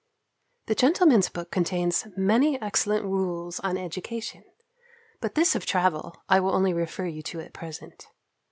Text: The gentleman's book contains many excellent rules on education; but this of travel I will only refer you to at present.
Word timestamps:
The 0.65 0.73
gentleman's 0.73 1.29
book 1.29 1.51
contains 1.51 2.07
many 2.17 2.59
excellent 2.59 3.05
rules 3.05 3.59
on 3.59 3.77
education; 3.77 4.43
but 5.19 5.35
this 5.35 5.53
of 5.53 5.63
travel 5.63 6.23
I 6.27 6.39
will 6.39 6.55
only 6.55 6.73
refer 6.73 7.05
you 7.05 7.21
to 7.21 7.39
at 7.39 7.53
present. 7.53 8.07